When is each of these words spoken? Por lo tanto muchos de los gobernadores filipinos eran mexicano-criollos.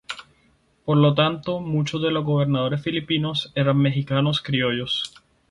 Por 0.83 0.97
lo 0.97 1.13
tanto 1.13 1.59
muchos 1.59 2.01
de 2.01 2.09
los 2.09 2.25
gobernadores 2.25 2.81
filipinos 2.81 3.51
eran 3.53 3.77
mexicano-criollos. 3.77 5.13